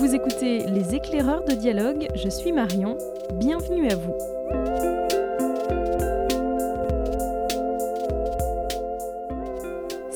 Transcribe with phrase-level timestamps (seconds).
[0.00, 2.96] Vous écoutez Les éclaireurs de dialogue, je suis Marion,
[3.34, 4.89] bienvenue à vous.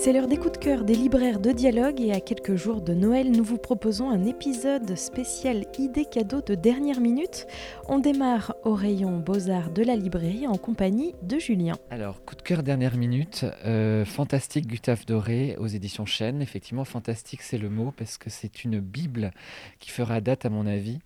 [0.05, 2.93] C'est l'heure des coups de cœur des libraires de dialogue et à quelques jours de
[2.93, 7.47] Noël, nous vous proposons un épisode spécial idée cadeau de dernière minute.
[7.89, 11.73] On démarre au rayon Beaux-Arts de la librairie en compagnie de Julien.
[11.89, 16.43] Alors, coup de cœur dernière minute, euh, fantastique Gustave Doré aux éditions Chêne.
[16.43, 19.31] Effectivement, fantastique c'est le mot parce que c'est une Bible
[19.79, 20.99] qui fera date à mon avis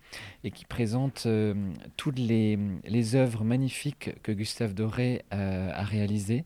[0.43, 1.53] et qui présente euh,
[1.95, 6.43] toutes les, les œuvres magnifiques que Gustave Doré euh, a réalisées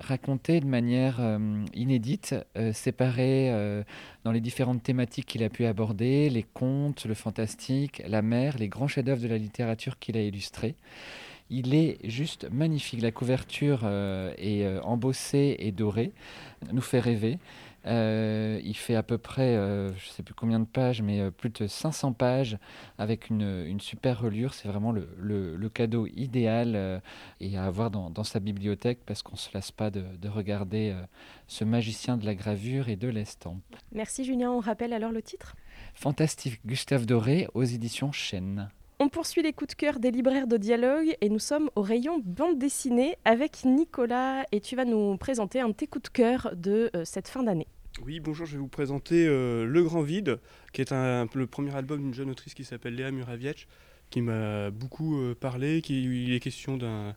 [0.00, 3.82] racontées de manière euh, inédite, euh, séparées euh,
[4.24, 8.68] dans les différentes thématiques qu'il a pu aborder, les contes, le fantastique, la mer, les
[8.68, 10.74] grands chefs-d'œuvre de la littérature qu'il a illustrés.
[11.50, 13.02] Il est juste magnifique.
[13.02, 16.12] La couverture est embossée et dorée,
[16.72, 17.38] nous fait rêver.
[17.86, 21.20] Euh, il fait à peu près, euh, je ne sais plus combien de pages, mais
[21.20, 22.58] euh, plus de 500 pages
[22.98, 24.54] avec une, super relure.
[24.54, 27.00] C'est vraiment le, cadeau idéal
[27.40, 30.94] et à avoir dans, sa bibliothèque parce qu'on ne se lasse pas de, regarder
[31.46, 33.62] ce magicien de la gravure et de l'estampe.
[33.92, 34.50] Merci Julien.
[34.50, 35.56] On rappelle alors le titre?
[35.94, 38.68] Fantastique Gustave Doré aux éditions Chêne.
[39.02, 42.20] On poursuit les coups de cœur des libraires de dialogue et nous sommes au rayon
[42.22, 46.52] bande dessinée avec Nicolas et tu vas nous présenter un de tes coups de cœur
[46.54, 47.66] de euh, cette fin d'année.
[48.04, 50.38] Oui, bonjour, je vais vous présenter euh, Le Grand Vide,
[50.74, 53.68] qui est le premier album d'une jeune autrice qui s'appelle Léa Muraviec,
[54.10, 57.14] qui m'a beaucoup euh, parlé, qui, il est question d'un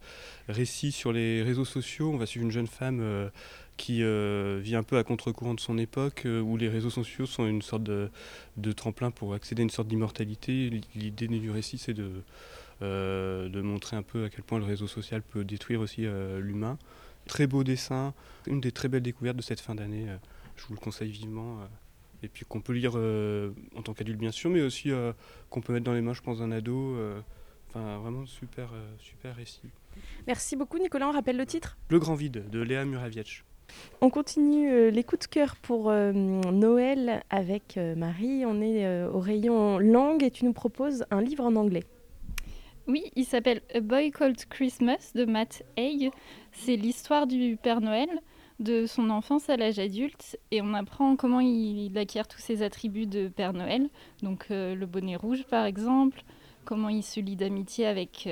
[0.47, 2.11] récit sur les réseaux sociaux.
[2.13, 3.29] On va suivre une jeune femme
[3.77, 7.25] qui euh, vit un peu à contre-courant de son époque, euh, où les réseaux sociaux
[7.25, 8.09] sont une sorte de,
[8.75, 10.81] tremplin pour accéder à une sorte d'immortalité.
[10.95, 12.23] L'idée du récit, c'est de,
[12.81, 16.05] euh, de montrer un peu à quel point le réseau social peut détruire aussi
[16.39, 16.77] l'humain.
[17.25, 18.13] Très beau dessin,
[18.47, 20.07] une des très belles découvertes de cette fin d'année.
[20.55, 21.59] je vous le conseille vivement.
[22.21, 24.91] et puis qu'on peut lire en tant qu'adulte, bien sûr, mais aussi
[25.49, 26.97] qu'on peut mettre dans les mains, je pense, d'un ado.
[27.69, 28.69] Enfin, vraiment super,
[28.99, 29.69] super récit.
[30.27, 31.07] Merci beaucoup, Nicolas.
[31.07, 31.77] On rappelle le titre?
[31.89, 33.43] Le Grand Vide de Léa Muraviec.
[34.01, 38.45] On continue euh, les coups de cœur pour euh, Noël avec euh, Marie.
[38.45, 41.83] On est au rayon langue et tu nous proposes un livre en anglais.
[42.87, 46.11] Oui, il s'appelle A Boy Called Christmas de Matt Haig.
[46.51, 48.09] C'est l'histoire du Père Noël,
[48.59, 53.07] de son enfance à l'âge adulte, et on apprend comment il, acquiert tous ses attributs
[53.07, 53.89] de Père Noël.
[54.21, 56.23] Donc le bonnet rouge par exemple,
[56.65, 58.27] comment il se lie d'amitié avec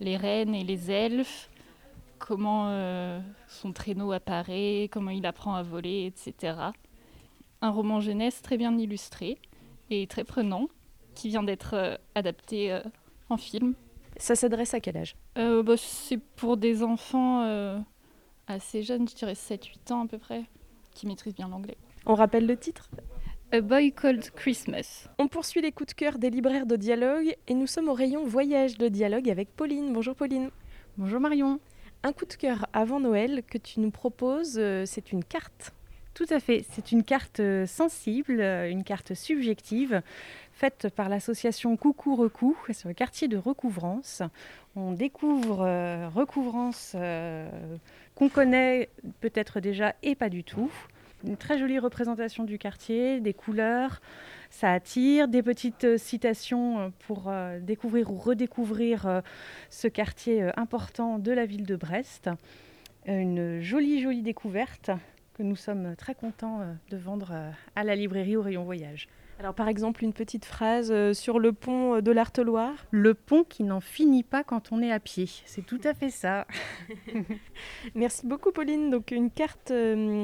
[0.00, 1.48] les reines et les elfes,
[2.18, 6.56] comment euh, son traîneau apparaît, comment il apprend à voler, etc.
[7.60, 9.38] Un roman jeunesse très bien illustré
[9.90, 10.68] et très prenant,
[11.14, 12.80] qui vient d'être euh, adapté euh,
[13.30, 13.74] en film.
[14.16, 15.16] Ça s'adresse à quel âge?
[15.36, 17.42] Bah, C'est pour des enfants
[18.48, 20.44] assez jeunes, je dirais 7-8 ans à peu près,
[20.92, 21.76] qui maîtrisent bien l'anglais.
[22.04, 22.90] On rappelle le titre?
[23.52, 25.08] A Boy Called Christmas.
[25.18, 28.24] On poursuit les coups de cœur des libraires de dialogue et nous sommes au rayon
[28.26, 29.92] voyage de dialogue avec Pauline.
[29.92, 30.50] Bonjour Pauline.
[30.98, 31.60] Bonjour Marion.
[32.04, 35.72] Un coup de cœur avant Noël que tu nous proposes, euh, c'est une carte.
[36.14, 40.00] Tout à fait, c'est une carte euh, sensible, euh, une carte subjective
[40.52, 44.22] faite par l'association Coucou Recou sur le quartier de Recouvrance.
[44.76, 45.58] On découvre
[46.14, 46.96] Recouvrance
[48.14, 50.70] qu'on connaît peut-être déjà et pas du tout.
[51.24, 54.00] Une très jolie représentation du quartier, des couleurs,
[54.50, 55.26] ça attire.
[55.26, 59.22] Des petites euh, citations euh, pour euh, découvrir ou redécouvrir
[59.70, 62.30] ce quartier important de la ville de Brest.
[63.06, 64.90] Une jolie, jolie découverte
[65.34, 67.32] que nous sommes très contents de vendre
[67.74, 69.08] à la librairie au rayon voyage.
[69.38, 72.74] Alors par exemple une petite phrase sur le pont de l'Arteloire.
[72.90, 75.28] Le pont qui n'en finit pas quand on est à pied.
[75.46, 76.46] C'est tout à fait ça.
[77.94, 78.90] Merci beaucoup Pauline.
[78.90, 79.72] Donc une carte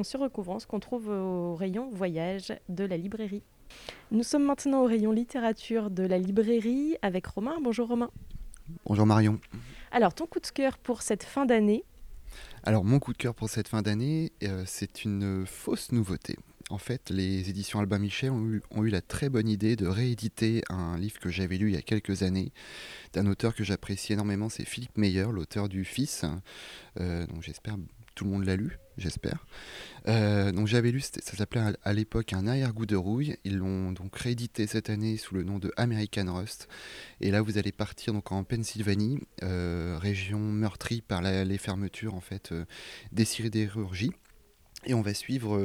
[0.03, 3.43] sur recouvrance qu'on trouve au rayon voyage de la librairie.
[4.11, 7.59] Nous sommes maintenant au rayon littérature de la librairie avec Romain.
[7.63, 8.11] Bonjour Romain.
[8.87, 9.41] Bonjour Marion.
[9.91, 11.85] Alors, ton coup de cœur pour cette fin d'année?
[12.63, 16.37] Alors, mon coup de cœur pour cette fin d'année, euh, c'est une fausse nouveauté.
[16.71, 20.97] En fait, les éditions Albin Michel ont eu, la très bonne idée de rééditer un
[20.97, 22.53] livre que j'avais lu il y a quelques années,
[23.13, 26.25] d'un auteur que j'apprécie énormément, c'est Philippe Meyer, l'auteur du Fils.
[27.01, 27.77] Euh, donc j'espère
[28.15, 29.45] tout le monde l'a lu, j'espère.
[30.07, 33.37] Euh, donc j'avais lu, ça s'appelait à, l'époque un arrière-goût de rouille.
[33.45, 36.69] Ils l'ont donc réédité cette année sous le nom de American Rust.
[37.21, 42.21] Et là, vous allez partir donc en Pennsylvanie, euh, région meurtrie par les fermetures en
[42.21, 42.55] fait
[43.13, 44.13] des sidérurgies.
[44.87, 45.59] Et on va suivre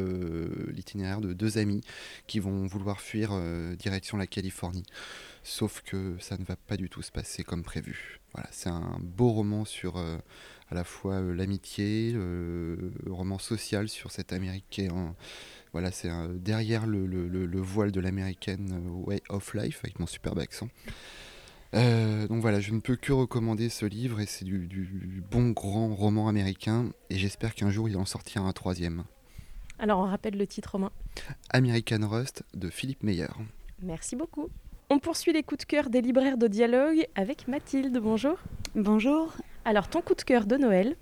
[0.67, 1.81] l'itinéraire de deux amis
[2.27, 3.31] qui vont vouloir fuir
[3.77, 4.83] direction la Californie.
[5.43, 8.19] sauf que ça ne va pas du tout se passer comme prévu.
[8.33, 14.33] Voilà, c'est un beau roman sur à la fois l'amitié, le roman social sur cette
[14.33, 14.81] Amérique
[15.71, 20.69] voilà, c'est derrière le, voile de l'américaine Way of Life avec mon superbe accent.
[21.75, 25.93] Euh, donc voilà, je ne peux que recommander ce livre et c'est du, bon grand
[25.93, 29.03] roman américain et j'espère qu'un jour il en sortira un troisième.
[29.77, 30.91] Alors on rappelle le titre romain
[31.51, 33.27] American Rust de Philippe Meyer.
[33.81, 34.49] Merci beaucoup.
[34.89, 37.97] On poursuit les coups de cœur des libraires de dialogue avec Mathilde.
[38.01, 38.37] Bonjour.
[38.73, 39.33] Bonjour.
[39.63, 40.95] Alors ton coup de cœur de Noël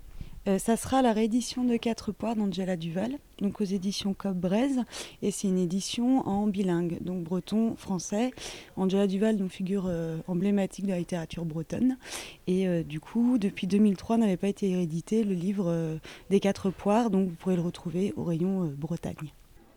[0.48, 4.82] euh, ça sera la réédition de Quatre poires d'Angela Duval, donc aux éditions Cobb Braise,
[5.20, 8.30] et c'est une édition en bilingue, donc breton, français.
[8.76, 11.98] Angela Duval, donc figure euh, emblématique de la littérature bretonne,
[12.46, 15.98] et euh, du coup, depuis 2003, n'avait pas été réédité le livre
[16.30, 19.32] des Quatre poires, donc vous pourrez le retrouver au rayon Bretagne.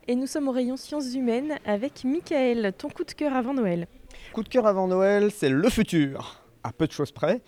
[0.07, 2.73] Et nous sommes au rayon sciences humaines avec Michael.
[2.77, 3.87] Ton coup de cœur avant Noël
[4.33, 7.41] Coup de cœur avant Noël, c'est Le Futur, à peu de choses près.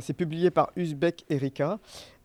[0.00, 1.78] C'est publié par Uzbek Erika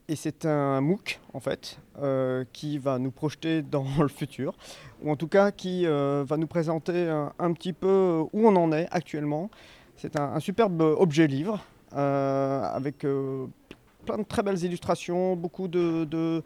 [0.09, 4.55] et c'est un MOOC en fait euh, qui va nous projeter dans le futur,
[5.01, 8.71] ou en tout cas qui euh, va nous présenter un, petit peu où on en
[8.73, 9.49] est actuellement.
[9.95, 11.63] C'est un, superbe objet livre
[11.95, 16.43] euh, avec plein de très belles illustrations, beaucoup de,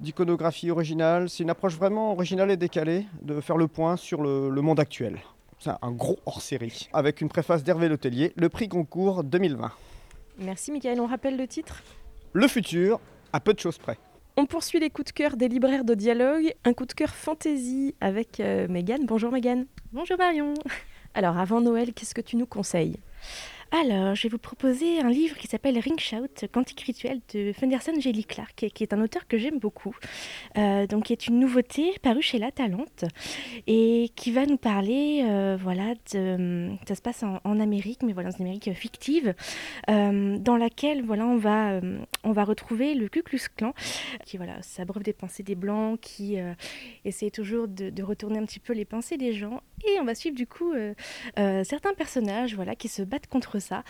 [0.00, 1.30] d'iconographie originale.
[1.30, 4.80] C'est une approche vraiment originale et décalée de faire le point sur le, le monde
[4.80, 5.18] actuel.
[5.58, 9.70] C'est un gros hors-série avec une préface d'Hervé Letellier, le prix Goncourt 2020.
[10.38, 11.82] Merci Michael, on rappelle le titre?
[12.36, 13.00] Le futur,
[13.32, 13.98] à peu de choses près.
[14.36, 16.52] On poursuit les coups de cœur des libraires de dialogue.
[16.64, 19.06] Un coup de cœur fantaisie avec euh, Megan.
[19.06, 19.66] Bonjour Megan.
[19.92, 20.52] Bonjour Marion.
[21.14, 22.98] Alors avant Noël, qu'est-ce que tu nous conseilles?
[23.72, 27.94] Alors, je vais vous proposer un livre qui s'appelle Ring Shout, Quantique Rituel de Fenderson
[27.98, 29.94] Jelly Clark, qui est un auteur que j'aime beaucoup,
[30.56, 33.04] euh, donc qui est une nouveauté parue chez La Talente
[33.66, 38.30] et qui va nous parler, euh, voilà, de, ça se passe en, Amérique, mais voilà,
[38.38, 39.34] une Amérique fictive,
[39.90, 41.80] euh, dans laquelle, on va,
[42.44, 43.74] retrouver le Ku Klux Klan,
[44.24, 46.36] qui, voilà, s'abreuve des pensées des Blancs, qui
[47.04, 49.60] essaie toujours de, retourner un petit peu les pensées des gens,
[49.94, 50.74] et on va suivre du coup
[51.36, 53.84] certains personnages, voilà, qui se battent contre ça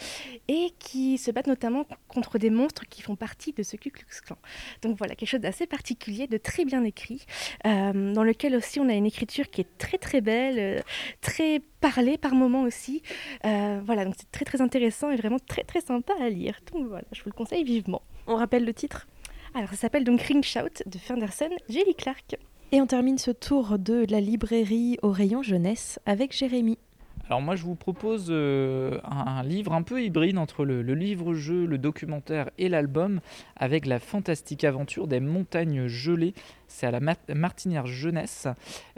[0.48, 4.20] et qui se battent notamment contre des monstres qui font partie de ce Ku Klux
[4.24, 4.36] Klan.
[4.82, 7.24] Donc voilà, quelque chose d'assez particulier, de très bien écrit,
[7.66, 10.80] euh, dans lequel aussi on a une écriture qui est très très belle, euh,
[11.20, 13.02] très parlée par moments aussi.
[13.44, 16.58] Euh, voilà, donc c'est très très intéressant et vraiment très très sympa à lire.
[16.72, 18.02] Donc voilà, je vous le conseille vivement.
[18.26, 19.06] On rappelle le titre?
[19.54, 22.36] Alors ça s'appelle donc Ring Shout de Fenderson, Jelly Clark.
[22.72, 26.78] Et on termine ce tour de la librairie au rayon jeunesse avec Jérémy.
[27.28, 31.76] Alors moi je vous propose euh, un, livre un peu hybride entre le, livre-jeu, le
[31.76, 33.20] documentaire et l'album
[33.56, 36.34] avec la fantastique aventure des montagnes gelées
[36.68, 37.00] c'est à la
[37.32, 38.48] Martinière Jeunesse.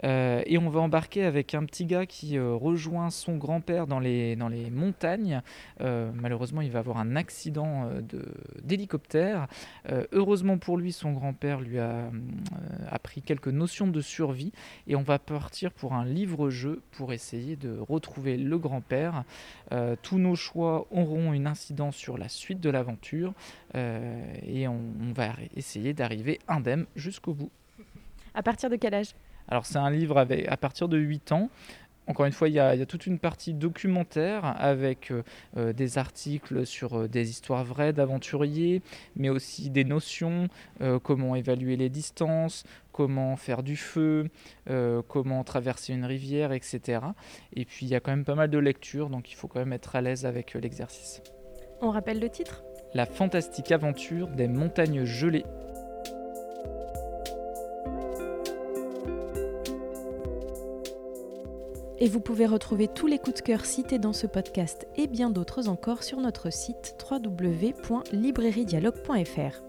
[0.03, 3.99] Euh, et on va embarquer avec un petit gars qui euh, rejoint son grand-père dans
[3.99, 5.41] les, dans les montagnes.
[5.79, 7.89] Malheureusement, il va avoir un accident
[8.63, 9.47] d'hélicoptère.
[10.11, 12.09] heureusement pour lui, son grand-père lui a
[12.89, 14.51] appris quelques notions de survie.
[14.87, 19.23] Et on va partir pour un livre-jeu pour essayer de retrouver le grand-père.
[20.01, 23.33] tous nos choix auront une incidence sur la suite de l'aventure.
[23.75, 24.81] et on
[25.13, 27.51] va essayer d'arriver indemne jusqu'au bout.
[28.33, 29.13] À partir de quel âge?
[29.47, 31.49] Alors c'est un livre avec, à partir de 8 ans.
[32.09, 35.21] Encore une fois, il y, a, toute une partie documentaire avec euh,
[35.57, 38.81] euh, des articles sur euh, des histoires vraies d'aventuriers,
[39.15, 40.47] mais aussi des notions,
[41.03, 44.29] comment évaluer les distances, comment faire du feu,
[45.07, 47.01] comment traverser une rivière, etc.
[47.53, 49.59] Et puis il y a quand même pas mal de lectures, donc il faut quand
[49.59, 51.21] même être à l'aise avec l'exercice.
[51.81, 52.63] On rappelle le titre?
[52.93, 55.45] La fantastique aventure des montagnes gelées
[61.99, 65.29] Et vous pouvez retrouver tous les coups de cœur cités dans ce podcast et bien
[65.29, 69.68] d'autres encore sur notre site www.librairiedialogue.fr.